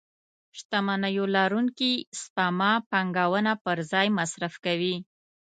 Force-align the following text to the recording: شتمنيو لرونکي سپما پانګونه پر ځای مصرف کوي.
شتمنيو 0.57 1.25
لرونکي 1.35 1.93
سپما 2.21 2.71
پانګونه 2.89 3.53
پر 3.63 3.77
ځای 3.91 4.07
مصرف 4.19 4.53
کوي. 4.65 4.95